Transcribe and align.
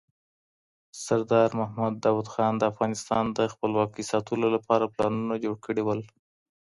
سردار 1.03 1.49
محمد 1.59 1.93
داود 2.05 2.27
خان 2.33 2.53
د 2.57 2.63
افغانستان 2.71 3.23
د 3.37 3.39
خپلواکۍ 3.53 4.03
ساتلو 4.11 4.47
لپاره 4.55 4.91
پلانونه 4.95 5.35
جوړ 5.43 5.55
کړي 5.65 5.81
وو. 5.83 5.95